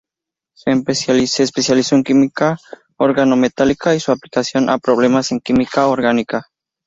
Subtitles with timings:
[0.55, 0.71] Se
[1.43, 2.57] especializó en química
[2.97, 6.47] organometálica y su aplicación a problemas en química orgánica.